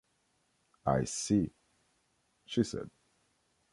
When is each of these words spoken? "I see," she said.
"I 0.87 1.03
see," 1.03 1.53
she 2.45 2.63
said. 2.63 2.89